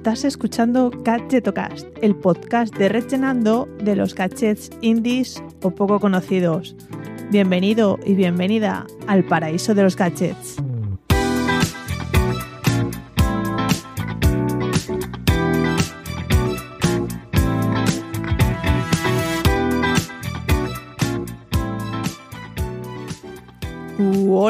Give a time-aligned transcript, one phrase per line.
[0.00, 6.74] Estás escuchando Gadgetocast, el podcast de Rechenando de los gadgets indies o poco conocidos.
[7.30, 10.56] Bienvenido y bienvenida al paraíso de los gadgets.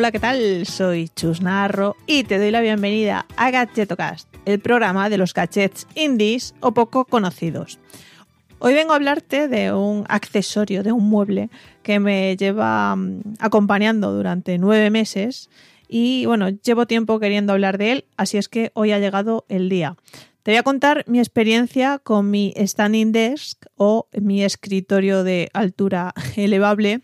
[0.00, 0.64] Hola, ¿qué tal?
[0.64, 5.86] Soy Chus Narro y te doy la bienvenida a Gadgetocast, el programa de los gadgets
[5.95, 7.78] indies o poco conocidos.
[8.60, 11.50] Hoy vengo a hablarte de un accesorio, de un mueble
[11.82, 15.50] que me lleva mm, acompañando durante nueve meses
[15.86, 19.68] y bueno, llevo tiempo queriendo hablar de él, así es que hoy ha llegado el
[19.68, 19.96] día.
[20.42, 26.14] Te voy a contar mi experiencia con mi standing desk o mi escritorio de altura
[26.37, 27.02] elevable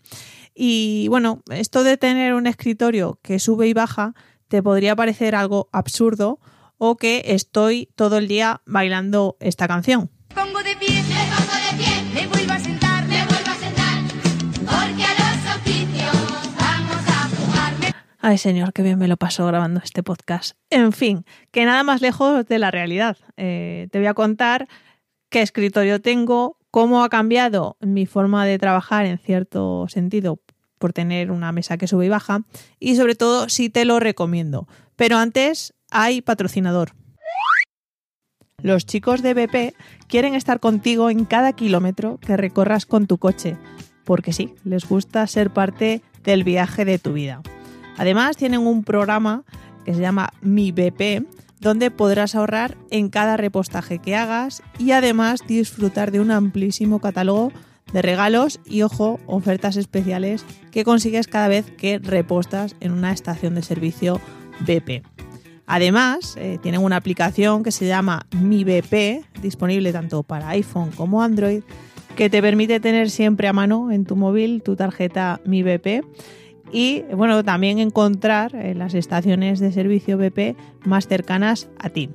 [0.57, 4.15] y bueno, esto de tener un escritorio que sube y baja
[4.47, 6.39] te podría parecer algo absurdo
[6.79, 10.09] o que estoy todo el día bailando esta canción.
[10.33, 14.03] pongo de pie, me pongo de pie, me vuelvo a sentar, me vuelvo a sentar,
[14.65, 17.95] porque a los oficios vamos a jugar.
[18.19, 20.57] Ay señor, qué bien me lo paso grabando este podcast.
[20.71, 23.17] En fin, que nada más lejos de la realidad.
[23.37, 24.67] Eh, te voy a contar
[25.29, 30.39] qué escritorio tengo, cómo ha cambiado mi forma de trabajar en cierto sentido
[30.77, 32.43] por tener una mesa que sube y baja
[32.79, 34.67] y sobre todo si te lo recomiendo.
[34.95, 36.91] Pero antes hay patrocinador.
[38.61, 39.75] Los chicos de BP
[40.07, 43.57] quieren estar contigo en cada kilómetro que recorras con tu coche,
[44.03, 47.41] porque sí, les gusta ser parte del viaje de tu vida.
[47.97, 49.45] Además tienen un programa
[49.83, 51.25] que se llama Mi BP,
[51.59, 57.51] donde podrás ahorrar en cada repostaje que hagas y además disfrutar de un amplísimo catálogo
[57.91, 63.55] de regalos y, ojo, ofertas especiales que consigues cada vez que repostas en una estación
[63.55, 64.19] de servicio
[64.59, 65.03] BP.
[65.65, 71.21] Además, eh, tienen una aplicación que se llama Mi BP, disponible tanto para iPhone como
[71.21, 71.63] Android,
[72.15, 76.03] que te permite tener siempre a mano en tu móvil tu tarjeta Mi BP
[76.71, 82.09] y bueno, también encontrar eh, las estaciones de servicio BP más cercanas a ti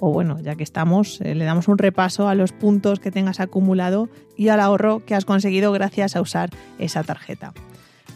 [0.00, 3.38] o bueno, ya que estamos, eh, le damos un repaso a los puntos que tengas
[3.38, 7.52] acumulado y al ahorro que has conseguido gracias a usar esa tarjeta.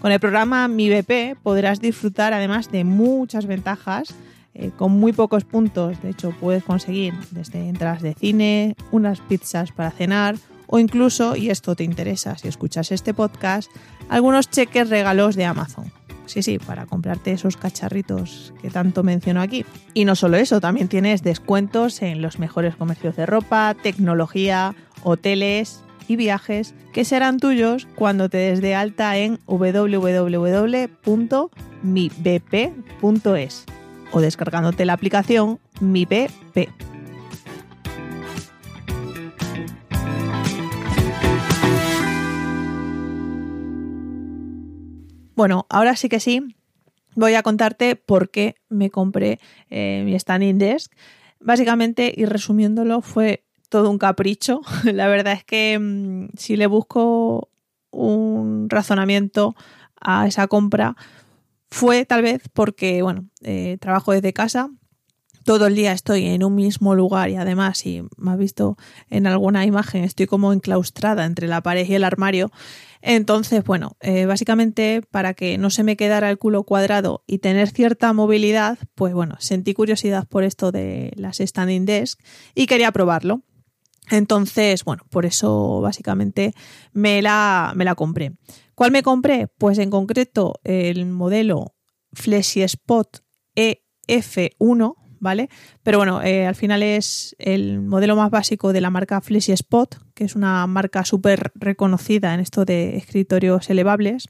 [0.00, 4.14] Con el programa Mi BP podrás disfrutar además de muchas ventajas
[4.54, 6.00] eh, con muy pocos puntos.
[6.02, 10.36] De hecho, puedes conseguir desde entradas de cine, unas pizzas para cenar
[10.66, 13.70] o incluso, y esto te interesa si escuchas este podcast,
[14.08, 15.92] algunos cheques regalos de Amazon.
[16.26, 19.66] Sí, sí, para comprarte esos cacharritos que tanto menciono aquí.
[19.92, 25.82] Y no solo eso, también tienes descuentos en los mejores comercios de ropa, tecnología, hoteles
[26.08, 30.44] y viajes que serán tuyos cuando te des de alta en www.mibp.es
[34.12, 36.06] o descargándote la aplicación Mi
[45.44, 46.56] Bueno, ahora sí que sí,
[47.16, 50.90] voy a contarte por qué me compré eh, mi standing desk.
[51.38, 54.62] Básicamente, y resumiéndolo, fue todo un capricho.
[54.84, 57.50] La verdad es que mm, si le busco
[57.90, 59.54] un razonamiento
[60.00, 60.96] a esa compra,
[61.70, 64.70] fue tal vez porque, bueno, eh, trabajo desde casa,
[65.44, 68.76] todo el día estoy en un mismo lugar y además, si me has visto
[69.10, 72.50] en alguna imagen, estoy como enclaustrada entre la pared y el armario.
[73.02, 77.68] Entonces, bueno, eh, básicamente para que no se me quedara el culo cuadrado y tener
[77.68, 82.18] cierta movilidad, pues bueno, sentí curiosidad por esto de las standing desk
[82.54, 83.42] y quería probarlo.
[84.10, 86.54] Entonces, bueno, por eso básicamente
[86.92, 88.32] me la, me la compré.
[88.74, 89.48] ¿Cuál me compré?
[89.58, 91.74] Pues en concreto el modelo
[92.12, 93.22] FlexiSpot
[93.54, 94.94] EF1,
[95.24, 95.48] ¿vale?
[95.82, 100.24] Pero bueno, eh, al final es el modelo más básico de la marca FlexiSpot, que
[100.24, 104.28] es una marca súper reconocida en esto de escritorios elevables.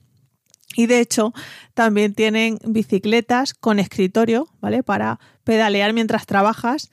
[0.76, 1.34] Y de hecho,
[1.74, 4.82] también tienen bicicletas con escritorio, ¿vale?
[4.82, 6.90] Para pedalear mientras trabajas.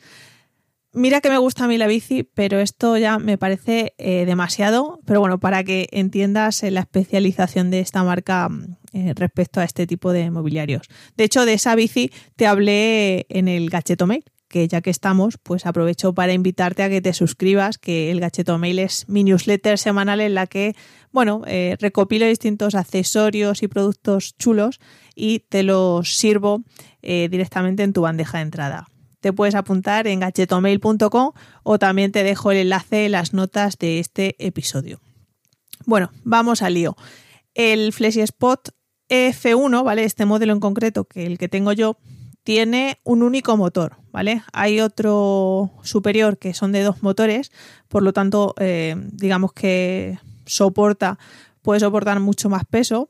[0.94, 5.00] Mira que me gusta a mí la bici, pero esto ya me parece eh, demasiado.
[5.06, 8.50] Pero bueno, para que entiendas eh, la especialización de esta marca
[8.94, 10.88] eh, respecto a este tipo de mobiliarios.
[11.18, 15.38] De hecho, de esa bici te hablé en el Gacheto Mail, que ya que estamos,
[15.42, 19.78] pues aprovecho para invitarte a que te suscribas, que el Gacheto Mail es mi newsletter
[19.78, 20.76] semanal en la que,
[21.12, 21.44] bueno,
[21.80, 24.82] recopilo distintos accesorios y productos chulos
[25.16, 26.64] y te los sirvo
[27.02, 28.88] directamente en tu bandeja de entrada
[29.22, 31.32] te puedes apuntar en gachetomail.com
[31.64, 35.00] o también te dejo el enlace en las notas de este episodio.
[35.86, 36.98] Bueno, vamos al lío.
[37.54, 38.74] El FlexiSpot
[39.12, 40.06] F1, ¿vale?
[40.06, 41.98] Este modelo en concreto, que el que tengo yo,
[42.44, 44.42] tiene un único motor, ¿vale?
[44.54, 47.52] Hay otro superior que son de dos motores,
[47.90, 51.20] por lo tanto, eh, digamos que soporta,
[51.62, 53.10] puede soportar mucho más peso.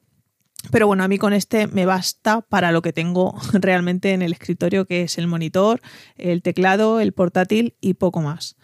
[0.70, 4.34] Pero bueno, a mí con este me basta para lo que tengo realmente en el
[4.34, 5.82] escritorio, que es el monitor,
[6.18, 8.58] el teclado, el portátil y poco más.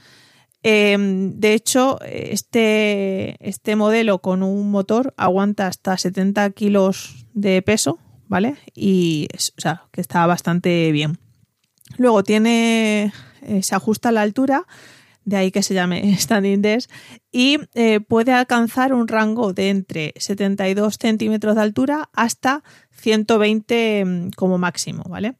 [0.63, 7.99] Eh, de hecho, este, este modelo con un motor aguanta hasta 70 kilos de peso,
[8.27, 8.55] ¿vale?
[8.73, 11.19] Y o sea, que está bastante bien.
[11.97, 13.13] Luego tiene,
[13.43, 14.65] eh, se ajusta a la altura,
[15.23, 16.89] de ahí que se llame Standing Desk,
[17.31, 24.29] y eh, puede alcanzar un rango de entre 72 centímetros de altura hasta 120 mm,
[24.31, 25.35] como máximo, ¿vale?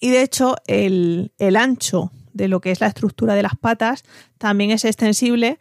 [0.00, 4.04] Y de hecho, el, el ancho de lo que es la estructura de las patas
[4.38, 5.58] también es extensible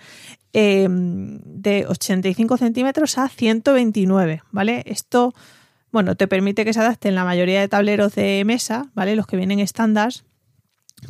[0.53, 4.83] eh, de 85 centímetros a 129, ¿vale?
[4.85, 5.33] Esto,
[5.91, 9.15] bueno, te permite que se adapte en la mayoría de tableros de mesa, ¿vale?
[9.15, 10.11] Los que vienen estándar.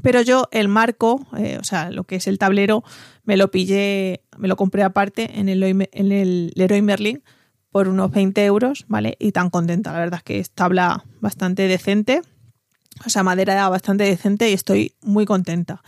[0.01, 2.83] Pero yo el marco, eh, o sea, lo que es el tablero,
[3.23, 7.23] me lo pillé, me lo compré aparte en el, en el Leroy Merlin
[7.71, 9.15] por unos 20 euros, ¿vale?
[9.19, 12.21] Y tan contenta, la verdad es que es tabla bastante decente
[13.05, 15.83] o sea, madera era bastante decente y estoy muy contenta.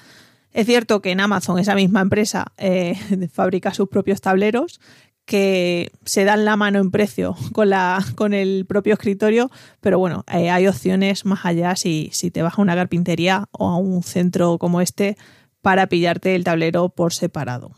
[0.53, 2.95] Es cierto que en Amazon esa misma empresa eh,
[3.33, 4.79] fabrica sus propios tableros
[5.25, 10.25] que se dan la mano en precio con, la, con el propio escritorio, pero bueno,
[10.33, 14.01] eh, hay opciones más allá si, si te vas a una carpintería o a un
[14.01, 15.17] centro como este
[15.61, 17.75] para pillarte el tablero por separado.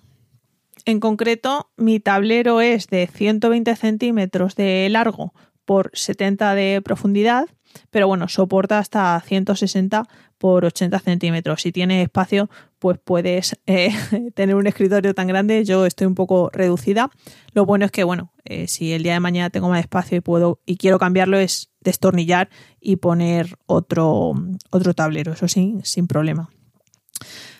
[0.85, 5.33] En concreto, mi tablero es de 120 centímetros de largo
[5.71, 7.47] por 70 de profundidad
[7.91, 10.05] pero bueno, soporta hasta 160
[10.37, 11.61] por 80 centímetros.
[11.61, 13.93] Si tienes espacio, pues puedes eh,
[14.35, 15.63] tener un escritorio tan grande.
[15.63, 17.09] Yo estoy un poco reducida.
[17.53, 20.19] Lo bueno es que, bueno, eh, si el día de mañana tengo más espacio y
[20.19, 22.49] puedo y quiero cambiarlo, es destornillar
[22.81, 24.33] y poner otro,
[24.71, 26.49] otro tablero, eso sí, sin problema.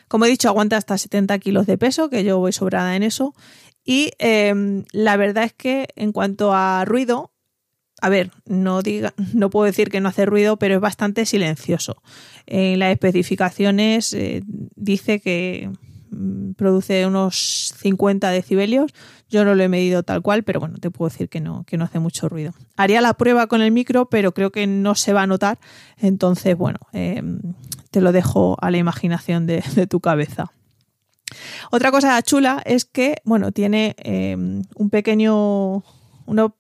[0.09, 3.33] Como he dicho, aguanta hasta 70 kilos de peso, que yo voy sobrada en eso.
[3.85, 7.31] Y em, la verdad es que en cuanto a ruido,
[8.01, 12.01] a ver, no, diga, no puedo decir que no hace ruido, pero es bastante silencioso.
[12.48, 14.42] En las especificaciones eh,
[14.75, 15.69] dice que
[16.09, 18.92] mm, produce unos 50 decibelios.
[19.30, 21.77] Yo no lo he medido tal cual, pero bueno, te puedo decir que no, que
[21.77, 22.53] no hace mucho ruido.
[22.75, 25.59] Haría la prueba con el micro, pero creo que no se va a notar.
[25.97, 27.39] Entonces, bueno, em,
[27.92, 30.51] te lo dejo a la imaginación de, tu cabeza.
[31.71, 33.95] Otra cosa chula es que, bueno, tiene
[34.75, 35.81] un pequeño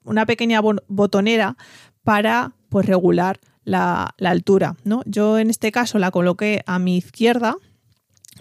[0.03, 1.57] una, pequeña botonera
[2.03, 4.75] para pues, regular la, altura.
[4.83, 5.01] ¿no?
[5.05, 7.55] Yo en este caso la coloqué a mi izquierda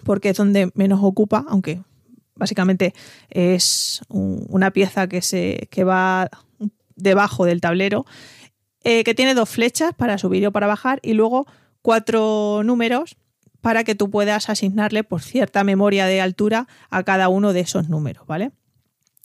[0.03, 1.81] porque es donde menos ocupa, aunque
[2.35, 2.93] básicamente
[3.29, 6.29] es una pieza que, se, que va
[6.95, 8.05] debajo del tablero,
[8.83, 11.45] eh, que tiene dos flechas para subir o para bajar y luego
[11.81, 13.15] cuatro números
[13.61, 17.89] para que tú puedas asignarle por cierta memoria de altura a cada uno de esos
[17.89, 18.51] números, ¿vale?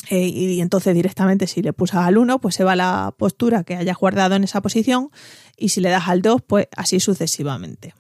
[0.08, 3.76] Eh, y entonces directamente si le pulsas al 1, pues se va la postura que
[3.76, 5.11] hayas guardado en esa posición
[5.56, 7.94] y si le das al 2, pues así sucesivamente.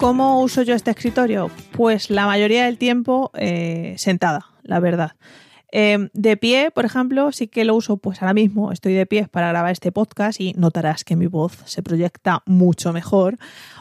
[0.00, 1.50] ¿Cómo uso yo este escritorio?
[1.72, 5.12] Pues la mayoría del tiempo eh, sentada, la verdad.
[5.72, 9.28] Em, de pie, por ejemplo, sí que lo uso, pues ahora mismo estoy de pie
[9.28, 13.38] para grabar este podcast y notarás que mi voz se proyecta mucho mejor.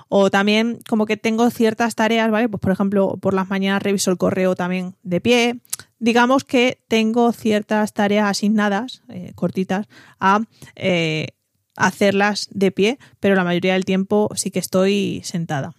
[0.08, 2.50] O también como que tengo ciertas tareas, ¿vale?
[2.50, 5.60] Pues por ejemplo, por las mañanas reviso el correo también de pie.
[6.00, 9.88] Digamos que tengo ciertas tareas asignadas, eh, cortitas,
[10.20, 10.42] a
[10.76, 11.28] eh,
[11.76, 15.74] hacerlas de pie, pero la mayoría del tiempo sí que estoy sentada.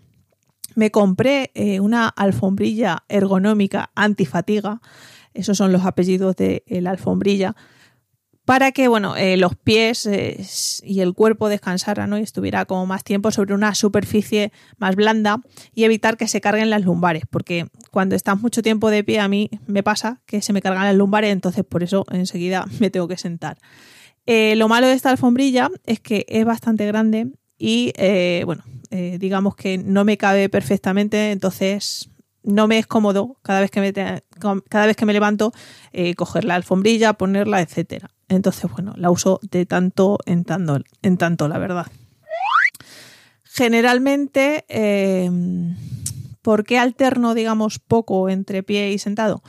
[0.74, 4.80] Me compré eh, una alfombrilla ergonómica antifatiga
[5.34, 7.54] esos son los apellidos de la alfombrilla,
[8.50, 10.44] para que bueno, eh, los pies eh,
[10.82, 15.40] y el cuerpo descansaran y estuviera como más tiempo sobre una superficie más blanda
[15.72, 19.28] y evitar que se carguen las lumbares, porque cuando estás mucho tiempo de pie a
[19.28, 23.06] mí me pasa que se me cargan las lumbares, entonces por eso enseguida me tengo
[23.06, 23.56] que sentar.
[24.26, 27.92] Eh, lo malo de esta alfombrilla es que es bastante grande y
[28.46, 32.09] bueno, digamos que no me cabe perfectamente, entonces
[32.42, 33.92] no me es cómodo cada vez que me,
[34.68, 35.52] cada vez que me levanto
[35.92, 38.10] eh, coger la alfombrilla, ponerla, etcétera.
[38.28, 41.86] Entonces, bueno, la uso de tanto en tanto, en tanto la verdad.
[43.44, 45.76] Generalmente, em,
[46.40, 49.42] ¿por qué alterno, digamos, poco entre pie y sentado?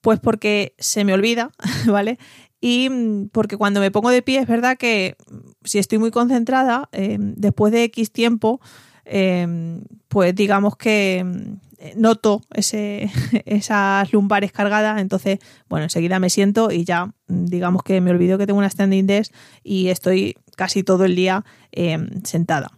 [0.00, 1.50] Pues porque se me olvida,
[1.86, 2.18] ¿vale?
[2.60, 6.10] Y mm, porque cuando me pongo de pie es verdad que mm, si estoy muy
[6.10, 8.60] concentrada, em, después de X tiempo,
[9.04, 11.56] em, pues digamos que eh,
[11.96, 13.10] noto ese,
[13.46, 18.38] esas lumbares cargadas, entonces, bueno, enseguida me siento y ya, mm, digamos que me olvido
[18.38, 22.70] que tengo una standing desk y estoy casi todo el día eh, sentada.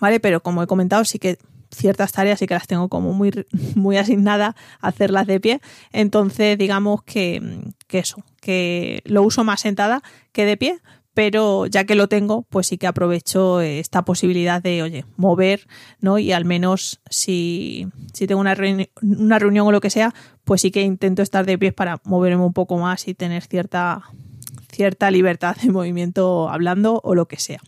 [0.00, 0.18] ¿Vale?
[0.20, 1.38] Pero como he comentado, sí que
[1.70, 3.32] ciertas tareas sí que las tengo como muy,
[3.74, 5.60] muy asignadas a hacerlas de pie.
[5.92, 10.80] Entonces, digamos que, que eso, que lo uso más sentada que de pie,
[11.14, 15.66] pero ya que lo tengo, pues sí que aprovecho esta posibilidad de, oye, mover,
[16.00, 16.18] ¿no?
[16.18, 18.56] Y al menos si, si tengo una,
[19.02, 20.14] una reunión o lo que sea,
[20.44, 24.02] pues sí que intento estar de pies para moverme un poco más y tener cierta,
[24.70, 27.60] cierta libertad de movimiento hablando o lo que sea.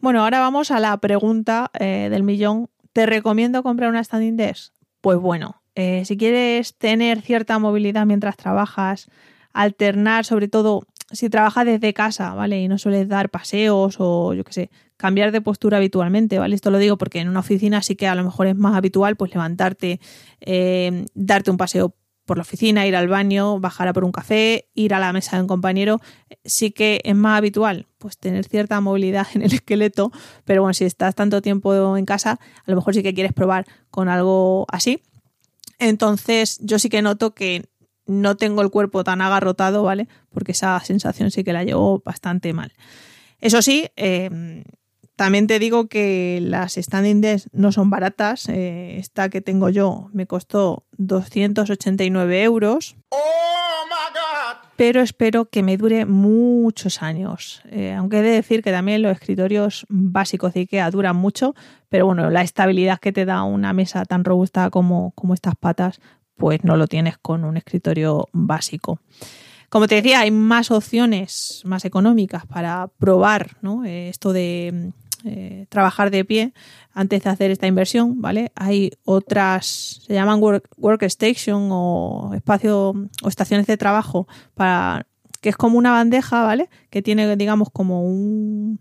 [0.00, 2.70] Bueno, ahora vamos a la pregunta eh, del millón.
[2.92, 4.72] ¿Te recomiendo comprar una standing desk?
[5.00, 9.10] Pues bueno, eh, si quieres tener cierta movilidad mientras trabajas,
[9.52, 12.60] alternar sobre todo si trabajas desde casa, ¿vale?
[12.60, 16.54] Y no sueles dar paseos o yo qué sé, cambiar de postura habitualmente, ¿vale?
[16.54, 19.16] Esto lo digo porque en una oficina sí que a lo mejor es más habitual
[19.16, 20.00] pues levantarte,
[20.40, 21.94] eh, darte un paseo
[22.26, 25.36] por la oficina, ir al baño, bajar a por un café, ir a la mesa
[25.36, 26.00] de un compañero,
[26.44, 30.12] sí que es más habitual pues tener cierta movilidad en el esqueleto,
[30.44, 33.66] pero bueno, si estás tanto tiempo en casa, a lo mejor sí que quieres probar
[33.90, 35.02] con algo así.
[35.78, 37.64] Entonces, yo sí que noto que
[38.08, 40.08] no tengo el cuerpo tan agarrotado, ¿vale?
[40.30, 42.72] Porque esa sensación sí que la llevo bastante mal.
[43.40, 44.64] Eso sí, eh,
[45.18, 48.48] también te digo que las standing desk no son baratas.
[48.48, 52.96] Eh, esta que tengo yo me costó 289 euros.
[54.76, 57.62] Pero espero que me dure muchos años.
[57.68, 61.56] Eh, aunque he de decir que también los escritorios básicos de IKEA duran mucho,
[61.88, 66.00] pero bueno, la estabilidad que te da una mesa tan robusta como, como estas patas,
[66.38, 69.00] pues no lo tienes con un escritorio básico.
[69.68, 73.84] Como te decía, hay más opciones más económicas para probar ¿no?
[73.84, 74.92] Eh, esto de
[75.24, 76.54] eh, trabajar de pie
[76.94, 78.52] antes de hacer esta inversión, ¿vale?
[78.54, 85.06] Hay otras, se llaman work, workstation o espacio o estaciones de trabajo para
[85.40, 86.70] que es como una bandeja, ¿vale?
[86.88, 88.78] Que tiene, digamos, como un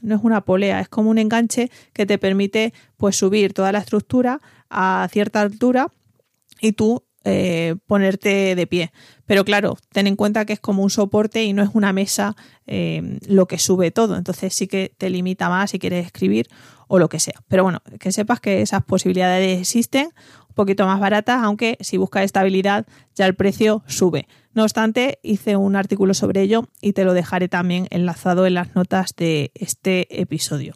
[0.00, 3.78] no es una polea, es como un enganche que te permite pues subir toda la
[3.78, 4.40] estructura
[4.70, 5.92] a cierta altura
[6.60, 8.92] y tú eh, ponerte de pie.
[9.26, 12.36] Pero claro, ten en cuenta que es como un soporte y no es una mesa
[12.66, 14.16] eh, lo que sube todo.
[14.16, 16.48] Entonces sí que te limita más si quieres escribir
[16.86, 17.34] o lo que sea.
[17.48, 20.06] Pero bueno, que sepas que esas posibilidades existen,
[20.48, 24.26] un poquito más baratas, aunque si buscas estabilidad ya el precio sube.
[24.54, 28.74] No obstante, hice un artículo sobre ello y te lo dejaré también enlazado en las
[28.74, 30.74] notas de este episodio.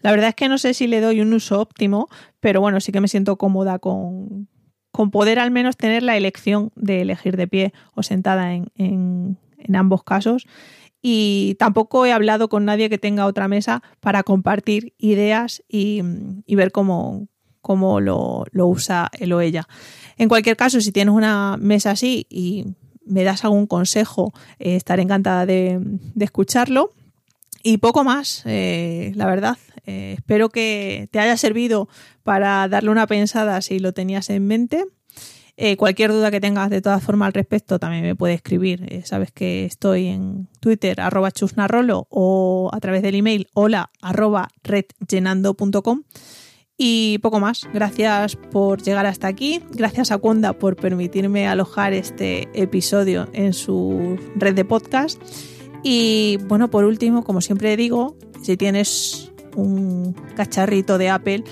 [0.00, 2.08] La verdad es que no sé si le doy un uso óptimo,
[2.40, 4.48] pero bueno, sí que me siento cómoda con,
[4.96, 9.36] con poder al menos tener la elección de elegir de pie o sentada en, en,
[9.76, 10.46] ambos casos.
[11.02, 16.00] Y tampoco he hablado con nadie que tenga otra mesa para compartir ideas y,
[16.46, 17.28] y ver cómo,
[17.60, 19.68] cómo lo, lo, usa él o ella.
[20.16, 22.64] En cualquier caso, si tienes una mesa así y
[23.04, 26.92] me das algún consejo, eh, estaré encantada de, de escucharlo.
[27.62, 29.58] Y poco más, eh, la verdad.
[29.86, 31.88] Eh, espero que te haya servido
[32.22, 34.84] para darle una pensada si lo tenías en mente.
[35.58, 38.84] Eh, cualquier duda que tengas de todas formas al respecto también me puedes escribir.
[38.92, 44.48] Eh, sabes que estoy en Twitter, arroba chusnarrolo, o a través del email hola arroba
[44.62, 46.02] redllenando.com.
[46.78, 47.62] Y poco más.
[47.72, 49.62] Gracias por llegar hasta aquí.
[49.70, 55.18] Gracias a Conda por permitirme alojar este episodio en su red de podcast.
[55.82, 61.44] Y bueno, por último, como siempre digo, si tienes un cacharrito de Apple,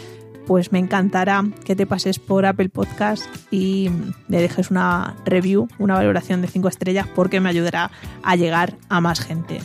[0.47, 3.91] pues me encantará que te pases por Apple Podcast y
[4.29, 7.91] le dejes una review, una valoración de 5 estrellas, porque me ayudará
[8.23, 9.61] a llegar a más gente.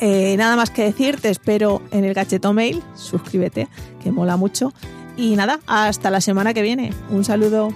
[0.00, 3.68] Eh, nada más que decir, te espero en el gacheto mail, suscríbete,
[4.02, 4.72] que mola mucho.
[5.16, 6.92] Y nada, hasta la semana que viene.
[7.10, 7.72] Un saludo.